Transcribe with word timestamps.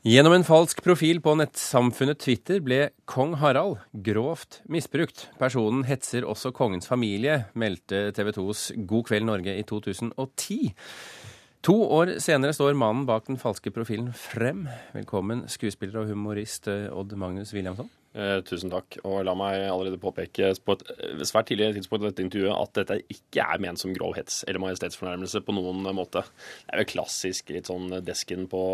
Gjennom 0.00 0.32
en 0.32 0.46
falsk 0.48 0.78
profil 0.80 1.18
på 1.20 1.34
nettsamfunnet 1.36 2.22
Twitter 2.24 2.62
ble 2.64 2.78
kong 3.04 3.34
Harald 3.36 3.82
grovt 4.06 4.62
misbrukt. 4.64 5.26
Personen 5.36 5.82
hetser 5.84 6.24
også 6.24 6.54
kongens 6.56 6.86
familie, 6.88 7.34
meldte 7.52 8.06
TV 8.16 8.30
2s 8.32 8.62
God 8.88 9.10
kveld 9.10 9.26
Norge 9.28 9.52
i 9.60 9.64
2010. 9.68 10.70
To 11.68 11.74
år 11.98 12.14
senere 12.24 12.56
står 12.56 12.78
mannen 12.80 13.04
bak 13.04 13.26
den 13.26 13.36
falske 13.36 13.68
profilen 13.76 14.14
frem. 14.16 14.62
Velkommen, 14.94 15.42
skuespiller 15.52 16.00
og 16.00 16.08
humorist 16.14 16.70
eh, 16.72 16.86
Odd 16.88 17.12
Magnus 17.20 17.52
Williamson. 17.52 17.90
Eh, 18.16 18.38
tusen 18.48 18.72
takk. 18.72 18.96
Og 19.04 19.18
la 19.28 19.34
meg 19.36 19.66
allerede 19.66 20.00
påpeke 20.00 20.54
på 20.64 20.78
et 20.78 20.94
eh, 20.94 21.26
svært 21.28 21.50
tidlig 21.52 21.74
tidspunkt 21.76 22.06
i 22.06 22.08
dette 22.08 22.24
intervjuet 22.24 22.56
at 22.56 22.80
dette 22.80 22.96
ikke 23.18 23.44
er 23.44 23.60
ment 23.60 23.84
som 23.84 23.92
grov 23.92 24.16
hets 24.16 24.46
eller 24.48 24.64
majestetsfornærmelse 24.64 25.44
på 25.44 25.58
noen 25.58 25.84
måte. 25.92 26.24
Det 26.64 26.72
er 26.72 26.80
vel 26.86 26.90
klassisk 26.94 27.52
litt 27.52 27.68
sånn 27.68 28.00
desken 28.00 28.48
på 28.48 28.64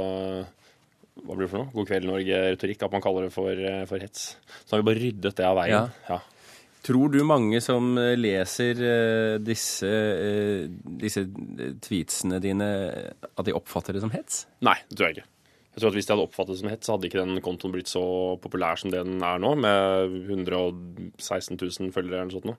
hva 1.25 1.35
blir 1.35 1.47
det 1.47 1.53
for 1.53 1.65
noe? 1.65 1.73
God 1.75 1.89
kveld, 1.89 2.09
Norge-retorikk, 2.11 2.87
at 2.87 2.95
man 2.95 3.05
kaller 3.05 3.27
det 3.27 3.35
for, 3.35 3.51
eh, 3.51 3.85
for, 3.89 4.03
hets. 4.03 4.25
Så 4.65 4.75
har 4.75 4.83
vi 4.83 4.89
bare 4.91 5.03
ryddet 5.03 5.39
det 5.39 5.47
av 5.47 5.57
veien. 5.59 5.77
Ja. 5.77 6.17
Ja. 6.17 6.19
Tror 6.87 7.11
du 7.11 7.19
mange 7.27 7.61
som 7.65 7.97
eh, 7.99 8.13
leser 8.15 8.79
uh, 8.79 9.39
disse, 9.43 9.89
disse 11.03 11.25
tweetsene 11.83 12.39
dine, 12.43 12.69
at 13.33 13.49
de 13.49 13.57
oppfatter 13.57 13.97
det 13.97 14.05
som 14.05 14.13
hets? 14.15 14.45
Nei, 14.67 14.77
det 14.87 14.99
tror 14.99 15.09
jeg 15.09 15.19
ikke. 15.19 15.31
Jeg 15.77 15.83
tror 15.83 15.93
at 15.93 15.97
Hvis 15.99 16.07
de 16.09 16.13
hadde 16.15 16.25
oppfattet 16.25 16.55
det 16.55 16.61
som 16.63 16.71
hets, 16.73 16.89
så 16.89 16.95
hadde 16.95 17.05
ikke 17.11 17.21
den 17.21 17.41
kontoen 17.45 17.73
blitt 17.75 17.91
så 17.91 18.03
populær 18.41 18.79
som 18.81 18.89
det 18.89 19.03
den 19.05 19.21
er 19.21 19.41
nå, 19.43 19.51
med 19.61 20.15
116 20.33 21.59
000 21.61 21.91
følgere 21.93 22.23
eller 22.23 22.31
noe 22.31 22.37
sånt 22.39 22.47
nå. 22.49 22.55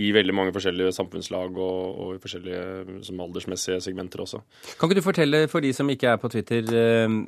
I 0.00 0.06
veldig 0.16 0.32
mange 0.32 0.54
forskjellige 0.56 0.94
samfunnslag 0.96 1.58
og, 1.60 1.98
og 2.00 2.14
i 2.16 2.22
forskjellige 2.22 3.02
som 3.04 3.20
aldersmessige 3.20 3.76
segmenter 3.84 4.22
også. 4.24 4.40
Kan 4.80 4.88
ikke 4.88 5.02
du 5.02 5.04
fortelle 5.04 5.42
for 5.52 5.60
de 5.60 5.74
som 5.76 5.90
ikke 5.92 6.14
er 6.14 6.22
på 6.22 6.30
Twitter, 6.32 6.64
eh, 6.64 7.18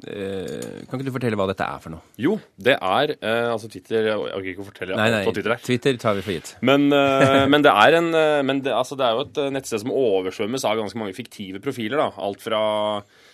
kan 0.88 0.96
ikke 0.96 1.10
du 1.10 1.12
fortelle 1.18 1.36
hva 1.36 1.50
dette 1.52 1.68
er 1.68 1.84
for 1.84 1.92
noe? 1.92 2.08
Jo, 2.24 2.38
det 2.56 2.78
er 2.78 3.14
eh, 3.18 3.50
altså 3.50 3.68
Twitter 3.68 4.08
Jeg 4.14 4.16
orker 4.16 4.50
ikke 4.54 4.64
å 4.64 4.70
fortelle 4.70 4.96
nei, 4.96 5.10
nei, 5.12 5.20
på 5.28 5.36
Twitter 5.36 5.58
her. 5.58 5.64
Twitter 5.68 6.00
tar 6.00 6.16
vi 6.16 6.24
for 6.24 6.38
gitt. 6.38 6.54
Men, 6.64 6.88
eh, 6.88 7.44
men, 7.52 7.68
det, 7.68 7.76
er 7.84 8.00
en, 8.00 8.10
men 8.48 8.64
det, 8.64 8.72
altså, 8.72 8.96
det 8.96 9.10
er 9.10 9.20
jo 9.20 9.28
et 9.28 9.44
nettsted 9.58 9.84
som 9.84 9.92
oversvømmes 9.92 10.64
av 10.64 10.80
ganske 10.80 11.04
mange 11.04 11.20
fiktive 11.20 11.60
profiler. 11.60 12.00
da. 12.00 12.10
Alt 12.24 12.40
fra 12.48 12.64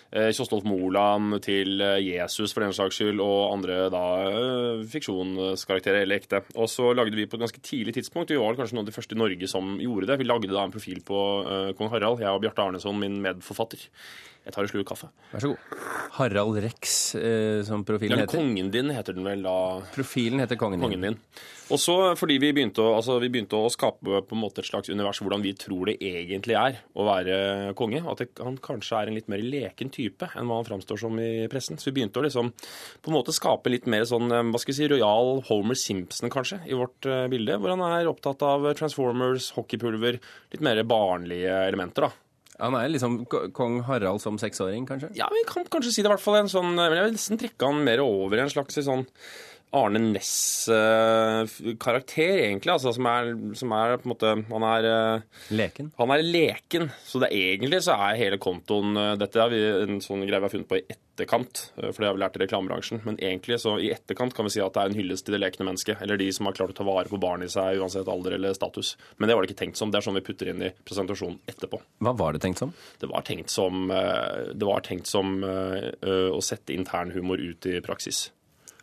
Kjostolf 0.11 0.65
Moland 0.67 1.37
til 1.45 1.79
eh, 1.79 2.01
Jesus 2.03 2.51
for 2.51 2.65
den 2.65 2.73
saks 2.75 2.97
skyld, 2.99 3.21
og 3.23 3.53
andre 3.53 3.85
da 3.93 4.01
eh, 4.27 4.81
fiksjonskarakterer 4.91 6.03
eller 6.03 6.19
ekte. 6.19 6.41
Og 6.59 6.67
så 6.71 6.89
lagde 6.97 7.15
vi 7.15 7.27
på 7.31 7.39
et 7.39 7.45
ganske 7.45 7.63
tidlig 7.63 7.95
tidspunkt, 7.95 8.33
vi 8.33 8.41
var 8.41 8.59
kanskje 8.59 8.75
noen 8.75 8.83
av 8.83 8.91
de 8.91 8.97
første 8.97 9.15
i 9.15 9.21
Norge 9.21 9.47
som 9.51 9.77
gjorde 9.79 10.11
det. 10.11 10.19
Vi 10.19 10.27
lagde 10.27 10.51
da 10.51 10.65
en 10.65 10.75
profil 10.75 10.99
på 11.07 11.21
kong 11.79 11.93
Harald, 11.93 12.19
jeg 12.25 12.35
og 12.35 12.43
Bjarte 12.43 12.65
Arneson, 12.65 12.99
min 12.99 13.21
medforfatter. 13.23 13.87
Jeg 14.41 14.55
tar 14.55 14.65
en 14.65 14.71
slurk 14.71 14.87
kaffe. 14.89 15.07
Vær 15.29 15.43
så 15.43 15.51
god. 15.51 15.81
Harald 16.17 16.57
Rex, 16.63 17.13
eh, 17.15 17.61
som 17.63 17.83
profilen 17.85 18.17
ja, 18.17 18.25
heter. 18.25 18.39
Kongen 18.41 18.71
din 18.73 18.89
heter 18.89 19.13
den 19.13 19.27
vel 19.27 19.43
da. 19.45 19.55
Profilen 19.93 20.41
heter 20.41 20.57
kongen, 20.57 20.81
kongen 20.81 21.05
din. 21.05 21.17
Og 21.71 21.79
så 21.79 21.93
fordi 22.19 22.35
vi 22.41 22.49
begynte, 22.51 22.83
å, 22.83 22.95
altså, 22.97 23.15
vi 23.21 23.29
begynte, 23.31 23.55
å, 23.55 23.69
skape 23.71 24.23
på 24.27 24.35
en 24.35 24.41
måte 24.41 24.63
et 24.63 24.67
slags 24.67 24.89
univers 24.91 25.21
hvordan 25.21 25.43
vi 25.45 25.53
tror 25.55 25.91
det 25.91 25.95
egentlig 26.03 26.57
er 26.57 26.81
å 26.97 27.05
være 27.07 27.35
konge. 27.79 28.01
At 28.01 28.23
det, 28.23 28.31
han 28.41 28.57
kanskje 28.63 28.97
er 28.97 29.11
en 29.11 29.19
litt 29.19 29.29
mer 29.31 29.43
leken 29.45 29.93
type 29.93 30.31
enn 30.33 30.49
hva 30.49 30.57
han 30.59 30.67
framstår 30.67 30.99
som 31.05 31.21
i 31.21 31.45
pressen. 31.51 31.79
Så 31.79 31.91
vi 31.91 31.99
begynte 31.99 32.19
å 32.19 32.25
liksom 32.25 32.49
på 32.51 33.13
en 33.13 33.17
måte 33.19 33.35
skape 33.35 33.71
litt 33.71 33.85
mer 33.91 34.07
sånn, 34.09 34.27
eh, 34.33 34.43
hva 34.49 34.63
skal 34.63 34.73
vi 34.73 34.79
si, 34.81 34.89
rojal 34.91 35.45
Homer 35.51 35.79
Simpson 35.79 36.33
kanskje, 36.33 36.63
i 36.65 36.75
vårt 36.81 37.05
uh, 37.05 37.27
bilde. 37.31 37.61
Hvor 37.61 37.75
han 37.75 37.85
er 37.87 38.09
opptatt 38.09 38.41
av 38.47 38.67
Transformers, 38.81 39.53
hockeypulver, 39.55 40.17
litt 40.51 40.65
mer 40.65 40.81
barnlige 40.89 41.61
elementer, 41.69 42.09
da. 42.09 42.30
Han 42.61 42.75
er 42.77 42.91
liksom 42.93 43.21
kong 43.57 43.79
Harald 43.87 44.21
som 44.21 44.37
seksåring, 44.41 44.85
kanskje? 44.89 45.09
Ja, 45.17 45.29
vi 45.33 45.41
kan 45.49 45.65
kanskje 45.65 45.95
si 45.95 46.03
det 46.03 46.11
i 46.11 46.13
hvert 46.13 46.21
fall. 46.21 46.37
En 46.43 46.51
sånn, 46.51 46.75
men 46.75 46.93
jeg 46.93 47.07
vil 47.07 47.15
nesten 47.15 47.41
trekke 47.41 47.69
han 47.71 47.81
mer 47.87 48.03
over 48.05 48.37
i 48.37 48.43
en 48.45 48.53
slags 48.53 48.77
sånn 48.85 49.07
Arne 49.71 50.01
Næss-karakter, 50.03 52.41
egentlig. 52.43 52.73
Altså, 52.73 52.91
som 52.95 53.05
er, 53.07 53.29
som 53.55 53.71
er, 53.71 53.97
på 54.01 54.03
en 54.03 54.09
måte 54.11 54.43
Han 54.49 54.63
er 54.67 54.83
eh, 54.89 55.21
Leken? 55.55 55.91
Han 55.99 56.11
er 56.11 56.21
leken. 56.25 56.91
Så 57.07 57.19
det 57.23 57.29
egentlig 57.35 57.83
så 57.85 57.91
er 57.95 58.19
hele 58.19 58.37
kontoen 58.41 58.97
eh, 58.99 59.17
Dette 59.21 59.39
er 59.39 59.51
en 59.85 60.01
sånn 60.03 60.25
greie 60.27 60.41
vi 60.41 60.47
har 60.49 60.51
funnet 60.51 60.67
på 60.67 60.75
i 60.81 60.87
etterkant, 60.91 61.71
eh, 61.77 61.91
for 61.91 61.99
det 62.01 62.07
har 62.09 62.15
vi 62.17 62.23
lært 62.25 62.35
i 62.35 62.43
reklamebransjen. 62.43 62.99
Men 63.07 63.15
egentlig 63.23 63.55
så 63.63 63.71
i 63.79 63.93
etterkant 63.95 64.33
kan 64.35 64.45
vi 64.47 64.51
si 64.57 64.63
at 64.63 64.73
det 64.75 64.81
er 64.83 64.89
en 64.91 64.99
hyllest 64.99 65.23
til 65.27 65.35
det 65.37 65.43
lekne 65.45 65.67
mennesket. 65.69 65.95
Eller 66.03 66.15
de 66.19 66.27
som 66.35 66.45
har 66.49 66.55
klart 66.57 66.73
å 66.75 66.79
ta 66.81 66.85
vare 66.87 67.11
på 67.11 67.23
barnet 67.23 67.47
i 67.47 67.55
seg, 67.55 67.79
uansett 67.79 68.11
alder 68.11 68.31
eller 68.35 68.51
status. 68.57 68.87
Men 69.17 69.27
det 69.31 69.35
var 69.37 69.41
det 69.43 69.49
ikke 69.53 69.63
tenkt 69.63 69.77
som. 69.79 69.89
Det 69.93 69.99
er 70.01 70.07
sånn 70.09 70.19
vi 70.19 70.27
putter 70.27 70.47
inn 70.51 70.61
i 70.67 70.73
presentasjonen 70.83 71.39
etterpå. 71.47 71.77
Hva 72.03 72.13
var 72.19 72.29
det 72.35 72.43
tenkt 72.43 72.59
som? 72.59 72.71
Det 72.99 73.07
var 73.07 73.23
tenkt 73.27 73.49
som, 73.55 73.87
det 73.87 74.67
var 74.67 74.83
tenkt 74.83 75.07
som 75.07 75.27
å 75.47 76.41
sette 76.43 76.75
internhumor 76.75 77.39
ut 77.39 77.61
i 77.71 77.79
praksis. 77.85 78.27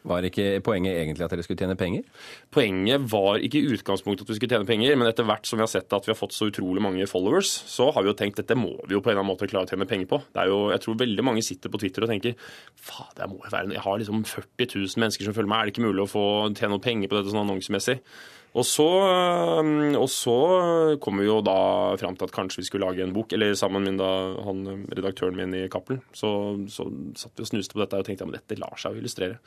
Var 0.08 0.28
ikke 0.28 0.46
poenget 0.64 0.96
egentlig 0.96 1.26
at 1.26 1.34
dere 1.34 1.44
skulle 1.44 1.60
tjene 1.60 1.76
penger? 1.78 2.06
Poenget 2.54 3.04
var 3.12 3.42
ikke 3.44 3.60
i 3.60 3.74
utgangspunktet 3.76 4.24
at 4.24 4.32
vi 4.32 4.38
skulle 4.38 4.56
tjene 4.56 4.68
penger, 4.68 4.96
men 4.98 5.10
etter 5.10 5.26
hvert 5.28 5.48
som 5.48 5.60
vi 5.60 5.66
har 5.66 5.72
sett 5.72 5.92
at 5.92 6.08
vi 6.08 6.14
har 6.14 6.18
fått 6.18 6.36
så 6.36 6.48
utrolig 6.50 6.82
mange 6.84 7.08
followers, 7.10 7.50
så 7.68 7.90
har 7.94 8.04
vi 8.04 8.12
jo 8.12 8.16
tenkt 8.18 8.40
dette 8.40 8.56
må 8.58 8.72
vi 8.86 8.96
jo 8.96 9.02
på 9.02 9.12
en 9.12 9.16
eller 9.16 9.24
annen 9.24 9.34
måte 9.34 9.50
klare 9.50 9.68
å 9.68 9.72
tjene 9.72 9.88
penger 9.90 10.10
på. 10.10 10.22
Det 10.32 10.44
er 10.44 10.52
jo, 10.52 10.62
Jeg 10.72 10.84
tror 10.84 10.98
veldig 11.04 11.26
mange 11.26 11.44
sitter 11.44 11.72
på 11.72 11.82
Twitter 11.82 12.06
og 12.06 12.12
tenker 12.12 12.34
faen, 12.74 13.12
det 13.18 13.28
må 13.28 13.38
jo 13.42 13.52
være 13.52 13.76
Jeg 13.76 13.84
har 13.84 14.00
liksom 14.00 14.24
40 14.24 14.74
000 14.74 15.04
mennesker 15.04 15.28
som 15.28 15.36
følger 15.36 15.52
meg, 15.52 15.60
er 15.60 15.70
det 15.70 15.76
ikke 15.76 15.88
mulig 15.88 16.04
å 16.04 16.10
få 16.10 16.26
tjene 16.54 16.74
noe 16.76 16.84
penger 16.84 17.10
på 17.10 17.18
dette 17.18 17.32
sånn 17.32 17.44
annonsemessig? 17.44 18.00
Og 18.56 18.64
så, 18.64 18.86
og 19.98 20.06
så 20.10 20.36
kom 21.04 21.20
vi 21.20 21.26
jo 21.28 21.38
da 21.44 21.58
fram 22.00 22.16
til 22.16 22.26
at 22.26 22.34
kanskje 22.34 22.62
vi 22.62 22.66
skulle 22.68 22.88
lage 22.88 23.04
en 23.04 23.12
bok. 23.14 23.34
Eller 23.36 23.52
sammen 23.58 23.84
med 23.84 24.00
han, 24.00 24.62
redaktøren 24.88 25.36
min 25.36 25.54
i 25.54 25.66
Cappelen. 25.70 26.00
Så, 26.16 26.30
så 26.72 26.88
satt 27.18 27.36
vi 27.36 27.44
og 27.44 27.50
snuste 27.50 27.76
på 27.76 27.82
dette 27.82 28.00
og 28.00 28.08
tenkte 28.08 28.26
at 28.26 28.38
dette 28.40 28.58
lar 28.60 28.78
seg 28.80 28.96
jo 28.96 29.02
illustrere. 29.02 29.38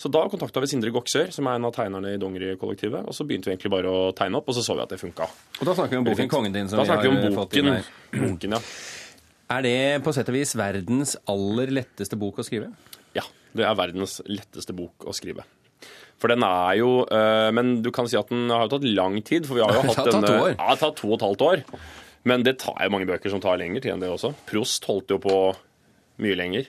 Så 0.00 0.05
da 0.12 0.24
kontakta 0.30 0.60
vi 0.62 0.68
Sindre 0.70 0.90
Goksør, 0.94 1.30
som 1.34 1.48
er 1.48 1.58
en 1.58 1.68
av 1.68 1.72
tegnerne 1.76 2.14
i 2.14 2.20
Dongeri-kollektivet. 2.20 3.06
Og 3.08 3.16
så 3.16 3.26
begynte 3.28 3.48
vi 3.50 3.54
egentlig 3.54 3.72
bare 3.72 3.90
å 3.92 4.10
tegne 4.16 4.40
opp, 4.40 4.50
og 4.50 4.56
så 4.56 4.64
så 4.66 4.76
vi 4.76 4.84
at 4.84 4.92
det 4.92 5.00
funka. 5.00 5.28
Og 5.60 5.68
da 5.68 5.74
snakker 5.78 5.96
vi 5.96 6.00
om 6.02 6.08
boken 6.08 6.30
'Kongen 6.32 6.54
din'. 6.54 6.68
som 6.68 6.78
da 6.78 6.84
vi 6.84 6.90
har 6.90 7.08
om 7.08 7.34
boken, 7.36 7.84
boken, 8.30 8.56
ja. 8.58 8.60
Er 9.56 9.62
det 9.62 10.02
på 10.02 10.12
sett 10.14 10.28
og 10.28 10.34
vis 10.34 10.56
verdens 10.58 11.16
aller 11.30 11.70
letteste 11.70 12.18
bok 12.18 12.40
å 12.42 12.46
skrive? 12.46 12.72
Ja, 13.14 13.22
det 13.54 13.64
er 13.64 13.74
verdens 13.78 14.20
letteste 14.26 14.74
bok 14.74 15.06
å 15.06 15.14
skrive. 15.14 15.44
For 16.18 16.32
den 16.32 16.42
er 16.42 16.78
jo 16.80 17.04
øh, 17.04 17.52
Men 17.52 17.82
du 17.84 17.90
kan 17.92 18.08
si 18.08 18.16
at 18.16 18.30
den 18.32 18.48
har 18.50 18.64
jo 18.64 18.72
tatt 18.78 18.88
lang 18.88 19.20
tid. 19.22 19.46
For 19.46 19.54
vi 19.58 19.62
har 19.62 19.72
jo 19.76 19.84
hatt 19.92 20.10
to 20.10 20.18
år. 20.18 20.56
Ja, 20.56 20.56
det 20.56 20.68
har 20.72 20.80
tatt 20.80 20.96
to 20.96 21.10
og 21.12 21.18
et 21.20 21.26
halvt 21.28 21.44
år. 21.46 21.62
Men 22.26 22.42
det 22.42 22.58
tar 22.58 22.80
jo 22.82 22.90
mange 22.90 23.06
bøker 23.06 23.30
som 23.30 23.42
tar 23.42 23.60
lengre 23.60 23.82
tid 23.84 23.92
enn 23.94 24.02
det 24.02 24.10
også. 24.10 24.32
Prost 24.48 24.88
holdt 24.88 25.12
jo 25.14 25.20
på 25.22 25.36
mye 26.24 26.38
lenger. 26.38 26.66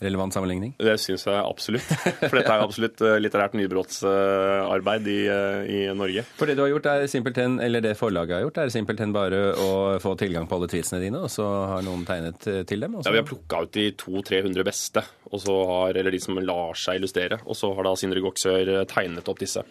Relevant 0.00 0.32
sammenligning? 0.32 0.72
Det 0.80 0.94
syns 0.96 1.26
jeg 1.28 1.36
absolutt. 1.36 1.88
For 2.22 2.38
dette 2.38 2.48
er 2.48 2.62
jo 2.62 2.66
absolutt 2.70 3.02
eh, 3.04 3.18
litterært 3.20 3.56
nybrottsarbeid 3.58 5.08
i, 5.12 5.16
eh, 5.28 5.66
i, 5.68 5.80
Norge. 5.96 6.24
For 6.38 6.48
det 6.48 6.54
du 6.56 6.62
har 6.64 6.70
gjort 6.72 6.86
er 6.88 7.04
simpelthen, 7.12 7.58
eller 7.60 7.84
det 7.84 7.92
forlaget 8.00 8.38
har 8.38 8.46
gjort, 8.46 8.62
er 8.62 8.72
simpelthen 8.72 9.12
bare 9.12 9.42
å 9.60 9.70
få 10.00 10.14
tilgang 10.20 10.48
på 10.48 10.56
alle 10.56 10.70
tweetsene 10.72 11.02
dine, 11.02 11.20
og 11.20 11.28
så 11.32 11.44
har 11.74 11.84
noen 11.84 12.06
tegnet 12.08 12.48
eh, 12.48 12.62
til 12.68 12.80
dem? 12.80 12.96
Ja, 12.96 13.12
vi 13.12 13.20
har 13.20 13.28
plukka 13.28 13.60
ut 13.66 13.74
de 13.76 13.90
200-300 14.00 14.66
beste, 14.70 15.02
har, 15.30 15.98
eller 16.00 16.16
de 16.16 16.20
som 16.24 16.40
lar 16.40 16.80
seg 16.80 17.02
illustrere. 17.02 17.42
Og 17.44 17.58
så 17.58 17.68
har 17.76 17.86
da 17.86 17.92
Sindre 18.00 18.22
Goksør 18.24 18.70
tegnet 18.88 19.28
opp 19.28 19.42
disse. 19.42 19.66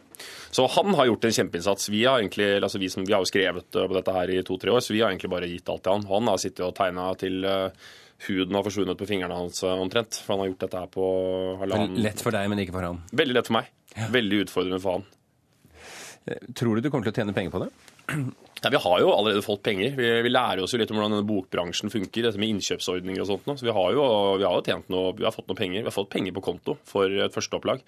Så 0.53 0.67
han 0.75 0.93
har 0.93 1.09
gjort 1.09 1.25
en 1.25 1.33
kjempeinnsats. 1.39 1.89
Vi 1.89 2.03
har, 2.05 2.21
egentlig, 2.21 2.51
altså 2.59 2.77
vi, 2.81 2.91
som, 2.93 3.01
vi 3.07 3.15
har 3.17 3.25
jo 3.25 3.31
skrevet 3.31 3.73
på 3.73 3.97
dette 3.97 4.13
her 4.13 4.35
i 4.35 4.43
to-tre 4.45 4.77
år, 4.77 4.85
så 4.85 4.93
vi 4.93 5.01
har 5.01 5.09
egentlig 5.09 5.33
bare 5.33 5.49
gitt 5.49 5.73
alt 5.73 5.87
til 5.87 5.97
han. 5.97 6.05
Han 6.13 6.29
har 6.29 6.43
sittet 6.45 6.67
og 6.67 6.77
tegna 6.77 7.09
til 7.17 7.41
huden 8.27 8.55
har 8.55 8.65
forsvunnet 8.65 8.99
på 8.99 9.07
fingrene 9.09 9.37
hans 9.37 9.61
eh, 9.63 9.81
omtrent. 9.81 10.19
For 10.23 10.35
han 10.35 10.43
har 10.43 10.51
gjort 10.51 10.65
dette 10.65 10.81
her 10.83 10.91
på 10.91 11.05
halvannen 11.61 12.01
Lett 12.03 12.23
for 12.23 12.35
deg, 12.35 12.49
men 12.51 12.63
ikke 12.63 12.75
for 12.75 12.89
han? 12.89 13.01
Veldig 13.21 13.37
lett 13.37 13.49
for 13.49 13.59
meg. 13.59 13.71
Ja. 13.95 14.09
Veldig 14.13 14.43
utfordrende 14.45 14.81
for 14.83 14.99
han. 14.99 15.07
Eh, 16.25 16.51
tror 16.57 16.75
du 16.75 16.83
du 16.85 16.91
kommer 16.91 17.07
til 17.07 17.15
å 17.15 17.21
tjene 17.21 17.35
penger 17.37 17.55
på 17.55 17.63
det? 17.63 17.69
Ja, 18.61 18.69
vi 18.69 18.79
har 18.83 18.99
jo 18.99 19.11
allerede 19.13 19.41
fått 19.41 19.63
penger. 19.63 19.93
Vi, 19.95 20.07
vi, 20.25 20.31
lærer 20.31 20.63
oss 20.63 20.73
jo 20.75 20.79
litt 20.81 20.89
om 20.91 20.99
hvordan 20.99 21.13
denne 21.15 21.27
bokbransjen 21.27 21.91
funker. 21.93 22.25
dette 22.25 22.39
med 22.41 22.51
innkjøpsordninger 22.57 23.23
og 23.23 23.29
sånt. 23.29 23.45
Nå. 23.47 23.55
Så 23.55 23.67
vi 23.67 23.75
har 23.75 23.91
jo, 23.95 24.05
vi 24.41 24.47
har 24.47 24.55
jo 24.57 24.63
tjent 24.65 24.89
noe, 24.91 25.13
vi 25.15 25.27
har 25.27 25.35
fått 25.35 25.47
noe 25.47 25.59
penger. 25.59 25.85
Vi 25.85 25.87
har 25.87 25.95
fått 25.95 26.09
penger 26.11 26.35
på 26.35 26.43
konto 26.43 26.75
for 26.87 27.07
et 27.07 27.35
førsteopplag. 27.35 27.83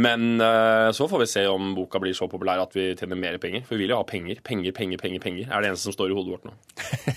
Men 0.00 0.40
uh, 0.40 0.88
så 0.94 1.04
får 1.10 1.20
vi 1.20 1.28
se 1.28 1.42
om 1.50 1.74
boka 1.76 2.00
blir 2.00 2.14
så 2.16 2.28
populær 2.30 2.62
at 2.62 2.76
vi 2.76 2.92
tjener 2.96 3.18
mer 3.18 3.38
penger. 3.42 3.64
For 3.66 3.76
vi 3.76 3.84
vil 3.84 3.92
jo 3.92 3.98
ha 3.98 4.06
penger. 4.08 4.38
Penger, 4.46 4.72
penger, 4.76 5.00
penger. 5.02 5.22
penger 5.24 5.50
er 5.50 5.64
det 5.64 5.72
eneste 5.72 5.90
som 5.90 5.96
står 5.96 6.14
i 6.14 6.16
hodet 6.16 6.36
vårt 6.36 6.46
nå. 6.46 6.54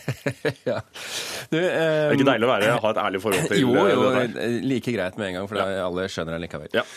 ja. 0.72 0.80
du, 1.52 1.60
um... 1.60 1.62
Det 1.62 1.76
er 1.76 2.18
ikke 2.18 2.32
deilig 2.32 2.50
å 2.50 2.54
være, 2.56 2.80
ha 2.88 2.96
et 2.96 3.04
ærlig 3.06 3.22
forhold 3.22 3.46
til 3.52 3.62
jo, 3.62 3.76
jo, 3.78 4.08
det 4.10 4.26
der? 4.34 4.58
Like 4.66 4.96
greit 4.98 5.22
med 5.22 5.30
en 5.30 5.38
gang, 5.40 5.52
for 5.52 5.62
ja. 5.62 5.86
alle 5.86 6.10
skjønner 6.10 6.40
det 6.40 6.48
likevel. 6.48 6.74
Ja. 6.82 6.88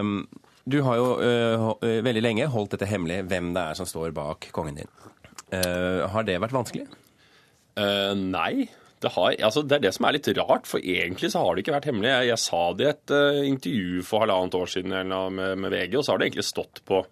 Um, 0.00 0.24
du 0.64 0.78
har 0.86 0.98
jo 0.98 1.06
uh, 1.18 1.70
veldig 1.82 2.22
lenge 2.22 2.50
holdt 2.52 2.76
dette 2.76 2.90
hemmelig 2.90 3.22
hvem 3.30 3.50
det 3.56 3.62
er 3.62 3.78
som 3.78 3.88
står 3.88 4.14
bak 4.14 4.50
kongen 4.54 4.78
din. 4.78 4.92
Uh, 5.52 6.06
har 6.12 6.26
det 6.28 6.38
vært 6.42 6.54
vanskelig? 6.54 6.86
Uh, 7.78 8.14
nei. 8.16 8.68
Det, 9.02 9.10
har, 9.16 9.34
altså 9.42 9.64
det, 9.66 9.80
er 9.80 9.88
det 9.88 9.94
som 9.96 10.06
er 10.06 10.14
litt 10.14 10.28
rart, 10.38 10.68
for 10.70 10.78
egentlig 10.78 11.32
så 11.32 11.42
har 11.42 11.56
det 11.56 11.64
ikke 11.64 11.74
vært 11.74 11.88
hemmelig. 11.90 12.12
Jeg, 12.12 12.28
jeg 12.30 12.42
sa 12.44 12.60
det 12.78 12.86
i 12.86 12.92
et 12.92 13.14
uh, 13.16 13.40
intervju 13.48 14.04
for 14.06 14.22
halvannet 14.22 14.54
år 14.60 14.70
siden 14.70 14.94
med, 14.94 15.42
med, 15.58 15.74
VG, 15.74 15.98
og 15.98 16.06
så 16.06 16.14
har 16.14 16.22
det 16.22 16.30
egentlig 16.30 16.46
stått 16.46 16.84
på, 16.86 17.02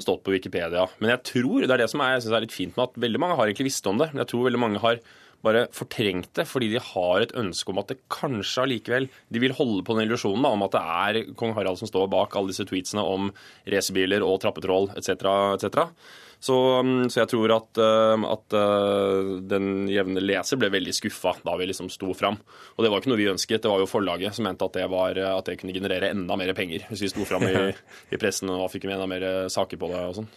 stått 0.00 0.24
på 0.24 0.32
Wikipedia. 0.32 0.86
Men 1.02 1.12
jeg 1.12 1.24
tror, 1.34 1.60
det 1.66 1.76
er 1.76 1.84
det 1.84 1.90
som 1.92 2.00
er, 2.00 2.16
jeg 2.16 2.24
synes 2.24 2.38
er 2.40 2.46
litt 2.48 2.56
fint 2.56 2.78
med 2.78 2.88
at 2.88 2.98
veldig 3.04 3.22
mange 3.22 3.36
har 3.36 3.50
egentlig 3.50 3.68
visst 3.68 3.92
om 3.92 4.00
det, 4.00 4.08
jeg 4.16 4.32
tror 4.32 4.48
veldig 4.48 4.62
mange 4.64 4.82
har 4.86 5.02
bare 5.46 5.66
fortrengt 5.74 6.32
det, 6.36 6.46
fordi 6.50 6.70
de 6.74 6.82
har 6.82 7.22
et 7.22 7.34
ønske 7.38 7.72
om 7.72 7.80
at 7.82 7.92
det 7.92 8.02
kanskje 8.12 8.66
allikevel 8.66 9.08
De 9.32 9.42
vil 9.42 9.54
holde 9.56 9.84
på 9.86 9.96
den 9.96 10.06
illusjonen 10.06 10.46
om 10.48 10.66
at 10.66 10.76
det 10.76 10.82
er 10.82 11.34
kong 11.38 11.56
Harald 11.56 11.80
som 11.80 11.90
står 11.90 12.10
bak 12.12 12.36
alle 12.36 12.52
disse 12.52 12.66
tweetsene 12.68 13.04
om 13.06 13.32
racerbiler 13.70 14.24
og 14.26 14.40
trappetroll 14.42 14.90
etc. 14.98 15.14
etc. 15.56 15.90
Så, 16.46 16.56
mm, 16.84 17.08
så 17.10 17.22
jeg 17.22 17.30
tror 17.32 17.54
at, 17.54 17.80
eh, 17.80 18.24
at 18.28 18.56
eh, 18.58 19.30
den 19.50 19.86
jevne 19.90 20.22
leser 20.22 20.60
ble 20.60 20.70
veldig 20.74 20.94
skuffa 20.94 21.32
da 21.46 21.56
vi 21.58 21.68
liksom 21.70 21.88
sto 21.92 22.12
fram. 22.16 22.36
Og 22.76 22.84
det 22.84 22.92
var 22.92 23.00
ikke 23.00 23.12
noe 23.14 23.20
vi 23.22 23.30
ønsket. 23.32 23.62
Det 23.64 23.72
var 23.72 23.80
jo 23.82 23.90
forlaget 23.90 24.36
som 24.36 24.46
mente 24.46 24.66
at 24.68 24.76
det, 24.76 24.86
var, 24.92 25.16
at 25.16 25.48
det 25.48 25.56
kunne 25.60 25.74
generere 25.76 26.12
enda 26.12 26.36
mer 26.38 26.52
penger 26.56 26.84
hvis 26.90 27.06
vi 27.06 27.12
sto 27.14 27.26
fram 27.28 27.46
i, 27.48 27.70
i 28.12 28.20
pressen 28.20 28.52
og 28.52 28.68
fikk 28.74 28.88
med 28.88 28.98
enda 28.98 29.08
mer 29.10 29.28
saker 29.52 29.80
på 29.80 29.90
det 29.94 30.02
og 30.10 30.18
sånn. 30.20 30.30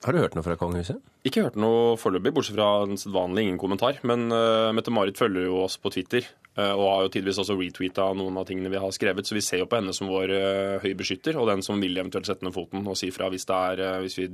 Har 0.00 0.16
du 0.16 0.22
hørt 0.22 0.32
noe 0.32 0.44
fra 0.44 0.56
kongehuset? 0.56 0.96
Ikke 1.28 1.42
hørt 1.44 1.58
noe 1.60 1.96
foreløpig, 2.00 2.32
bortsett 2.32 2.56
fra 2.56 2.86
den 2.88 2.96
sedvanlig 3.00 3.42
ingen 3.44 3.58
kommentar. 3.60 3.98
Men 4.08 4.30
uh, 4.32 4.70
Mette-Marit 4.72 5.18
følger 5.20 5.44
jo 5.44 5.58
oss 5.66 5.76
på 5.76 5.92
Twitter, 5.92 6.24
uh, 6.56 6.72
og 6.72 6.84
har 6.86 7.02
jo 7.04 7.10
tidvis 7.12 7.40
også 7.42 7.58
retweeta 7.58 8.06
noen 8.16 8.38
av 8.40 8.46
tingene 8.48 8.72
vi 8.72 8.80
har 8.80 8.94
skrevet, 8.96 9.28
så 9.28 9.36
vi 9.36 9.42
ser 9.44 9.60
jo 9.60 9.66
på 9.68 9.76
henne 9.76 9.92
som 9.96 10.08
vår 10.08 10.32
uh, 10.32 10.78
høye 10.80 10.96
beskytter, 10.96 11.36
og 11.36 11.50
den 11.52 11.60
som 11.66 11.84
vil 11.84 12.00
eventuelt 12.00 12.30
sette 12.30 12.48
ned 12.48 12.56
foten 12.56 12.88
og 12.88 12.96
si 12.96 13.10
fra 13.12 13.28
hvis, 13.28 13.44
er, 13.52 13.84
hvis 14.00 14.16
vi 14.22 14.30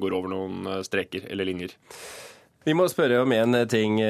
går 0.00 0.16
over 0.16 0.32
noen 0.32 0.80
streker 0.86 1.28
eller 1.28 1.50
linjer. 1.50 1.76
Vi 2.64 2.74
må 2.74 2.88
spørre 2.90 3.20
om 3.22 3.36
en 3.36 3.60
ting. 3.70 4.00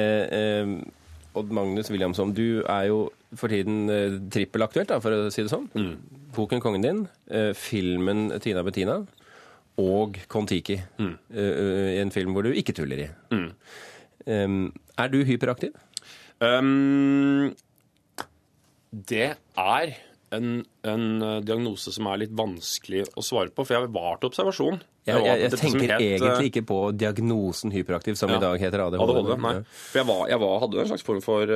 Odd 1.37 1.51
Magnus 1.53 1.91
Williamson, 1.93 2.31
du 2.33 2.63
er 2.63 2.87
jo 2.87 3.03
for 3.37 3.51
tiden 3.51 3.91
trippelaktuelt, 4.33 4.95
for 5.03 5.13
å 5.13 5.27
si 5.29 5.43
det 5.43 5.51
sånn. 5.51 5.67
Mm. 5.75 5.93
Boken 6.33 6.63
'Kongen 6.63 6.85
din', 6.85 7.05
filmen 7.59 8.31
'Tina 8.39 8.63
Bettina' 8.65 9.03
og 9.81 10.17
Kon-Tiki. 10.31 10.79
Mm. 10.97 11.13
Uh, 11.33 11.93
en 12.01 12.13
film 12.13 12.35
hvor 12.35 12.47
du 12.47 12.51
ikke 12.55 12.75
tuller 12.77 13.05
i. 13.05 13.07
Mm. 13.33 13.47
Um, 14.27 14.59
er 14.97 15.13
du 15.13 15.21
hyperaktiv? 15.27 15.77
Um, 16.41 17.53
det 18.91 19.31
er 19.37 19.95
en, 20.35 20.59
en, 20.83 21.05
diagnose 21.45 21.93
som 21.95 22.09
er 22.11 22.25
litt 22.25 22.33
vanskelig 22.35 23.05
å 23.15 23.23
svare 23.23 23.53
på, 23.53 23.63
for 23.63 23.77
jeg 23.77 23.91
var 23.95 24.19
til 24.19 24.31
observasjon. 24.31 24.81
Jeg, 25.07 25.23
jeg, 25.23 25.39
jeg 25.45 25.59
tenker 25.61 25.93
het, 25.93 26.01
egentlig 26.03 26.49
ikke 26.49 26.65
på 26.67 26.79
diagnosen 26.99 27.71
hyperaktiv, 27.71 28.17
som 28.19 28.33
ja, 28.33 28.41
i 28.41 28.43
dag 28.43 28.59
heter 28.59 28.83
ADHD. 28.83 29.05
ADHD 29.05 29.37
nei. 29.45 29.53
For 29.71 30.01
jeg, 30.01 30.07
var, 30.09 30.25
jeg 30.33 30.41
var, 30.43 30.57
hadde 30.65 30.81
en 30.83 30.89
slags 30.89 31.05
form 31.07 31.21
for, 31.23 31.53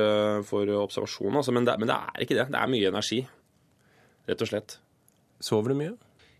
for 0.48 0.72
observasjon, 0.86 1.36
altså, 1.42 1.52
men, 1.52 1.68
det, 1.68 1.76
men 1.82 1.92
det 1.92 1.98
er 1.98 2.24
ikke 2.24 2.38
det. 2.38 2.46
Det 2.54 2.62
er 2.62 2.72
mye 2.72 2.94
energi, 2.94 3.20
rett 4.30 4.46
og 4.46 4.52
slett. 4.54 4.78
Sover 5.42 5.74
du 5.74 5.80
mye? 5.82 5.92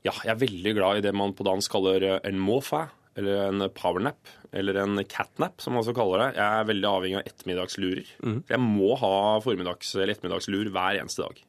Ja, 0.06 0.12
jeg 0.24 0.32
er 0.32 0.40
veldig 0.40 0.72
glad 0.78 0.98
i 0.98 1.04
det 1.04 1.12
man 1.14 1.34
på 1.38 1.44
dansk 1.46 1.70
kaller 1.76 2.02
eh, 2.08 2.18
en 2.26 2.40
mofa, 2.42 2.88
eller 3.18 3.42
en 3.50 3.66
powernap, 3.76 4.30
eller 4.56 4.78
en 4.82 4.98
catnap, 5.04 5.60
som 5.60 5.74
man 5.74 5.82
også 5.82 5.92
kaller 5.96 6.22
det. 6.24 6.28
Jeg 6.40 6.46
er 6.62 6.68
veldig 6.70 6.88
avhengig 6.88 7.18
av 7.20 7.26
ettermiddagslurer. 7.28 8.12
Mm. 8.24 8.38
Jeg 8.48 8.62
må 8.64 8.94
ha 8.98 9.14
formiddags- 9.44 9.92
eller 9.98 10.14
ettermiddagslur 10.14 10.70
hver 10.72 10.98
eneste 11.02 11.22
dag. 11.26 11.42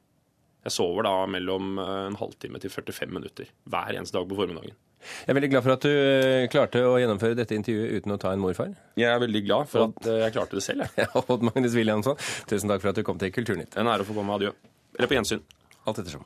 Jeg 0.64 0.72
sover 0.76 1.08
da 1.08 1.14
mellom 1.28 1.78
eh, 1.82 1.94
en 2.12 2.20
halvtime 2.20 2.62
til 2.64 2.72
45 2.72 3.16
minutter 3.16 3.50
hver 3.72 3.98
eneste 3.98 4.20
dag 4.20 4.28
på 4.30 4.38
formiddagen. 4.38 4.76
Jeg 5.04 5.34
er 5.34 5.36
veldig 5.36 5.50
glad 5.52 5.66
for 5.66 5.74
at 5.76 5.84
du 5.88 5.90
eh, 5.92 6.46
klarte 6.54 6.84
å 6.88 6.94
gjennomføre 7.02 7.36
dette 7.42 7.58
intervjuet 7.58 8.04
uten 8.04 8.14
å 8.16 8.20
ta 8.22 8.36
en 8.36 8.44
morfar. 8.44 8.70
Jeg 9.00 9.10
er 9.12 9.20
veldig 9.24 9.42
glad 9.50 9.68
for 9.72 9.90
at 9.90 10.12
jeg 10.28 10.36
klarte 10.38 10.60
det 10.60 10.64
selv. 10.68 10.86
jeg. 10.86 11.08
Ja, 11.10 11.40
Magnus 11.50 11.76
Williamson, 11.76 12.22
tusen 12.48 12.72
takk 12.72 12.86
for 12.86 12.94
at 12.94 13.02
du 13.02 13.04
kom 13.08 13.20
til 13.20 13.34
Kulturnytt. 13.36 13.76
En 13.82 13.90
ære 13.92 14.06
å 14.06 14.08
få 14.08 14.16
komme. 14.20 14.38
Adjø. 14.38 14.54
Eller 15.00 15.12
på 15.12 15.18
gjensyn. 15.18 15.42
Alt 15.90 16.00
ettersom. 16.04 16.24